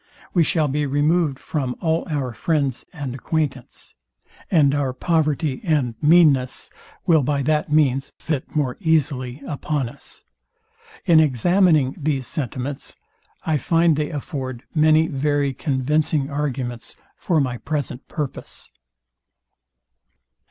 [0.33, 3.93] We shall be removed from all our friends and acquaintance,
[4.49, 6.71] and our poverty and meanness
[7.05, 10.23] will by that means sit more easy upon us.
[11.05, 12.95] In examining these sentiments,
[13.45, 18.71] I find they afford many very convincing arguments for my present purpose.